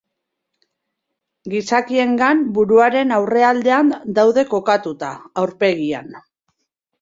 Gizakiengan, 1.51 2.41
buruaren 2.55 3.13
aurrealdean 3.19 3.93
daude 4.19 4.47
kokatuta, 4.55 5.11
aurpegian. 5.45 6.11